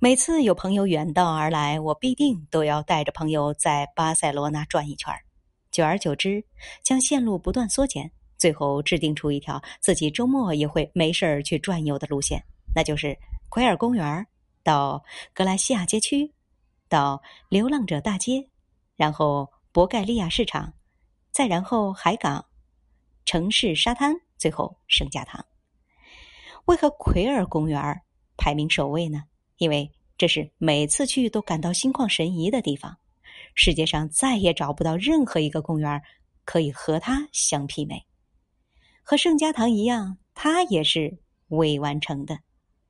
[0.00, 5.12] 每次有朋友远道而来，我必定都要带着朋友在巴塞罗那转一圈
[5.72, 6.44] 久而久之，
[6.84, 12.40] 将线路不断缩减，最后制定出一条自己周末也会没事儿去转悠的路线，
[12.76, 14.24] 那就是奎尔公园
[14.62, 15.02] 到
[15.34, 16.32] 格莱西亚街区，
[16.88, 18.48] 到流浪者大街，
[18.94, 20.74] 然后博盖利亚市场，
[21.32, 22.46] 再然后海港、
[23.24, 25.44] 城市沙滩，最后圣家堂。
[26.66, 28.00] 为何奎尔公园
[28.36, 29.24] 排名首位呢？
[29.58, 32.96] 因为这是每次去都感到心旷神怡的地方，
[33.54, 36.00] 世界上再也找不到任何一个公园
[36.44, 38.06] 可以和它相媲美。
[39.02, 41.18] 和圣家堂一样，它也是
[41.48, 42.38] 未完成的。